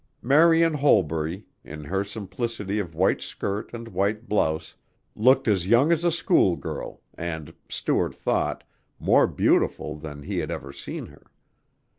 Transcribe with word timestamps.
Marian 0.23 0.73
Holbury, 0.73 1.45
in 1.63 1.83
her 1.83 2.03
simplicity 2.03 2.79
of 2.79 2.95
white 2.95 3.21
skirt 3.21 3.71
and 3.71 3.87
white 3.89 4.27
blouse 4.27 4.73
looked 5.15 5.47
as 5.47 5.67
young 5.67 5.91
as 5.91 6.03
a 6.03 6.09
school 6.09 6.55
girl 6.55 7.01
and, 7.13 7.53
Stuart 7.69 8.15
thought, 8.15 8.63
more 8.97 9.27
beautiful 9.27 9.95
than 9.95 10.23
he 10.23 10.39
had 10.39 10.49
ever 10.49 10.73
seen 10.73 11.05
her. 11.05 11.25